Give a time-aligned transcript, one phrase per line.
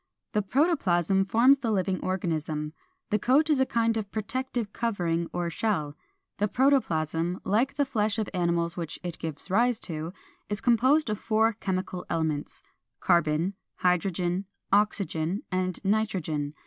[0.31, 2.73] The protoplasm forms the living organism;
[3.11, 5.95] the coat is a kind of protective covering or shell.
[6.39, 10.11] The protoplasm, like the flesh of animals which it gives rise to,
[10.49, 12.63] is composed of four chemical elements:
[12.99, 16.55] Carbon, Hydrogen, Oxygen, and Nitrogen.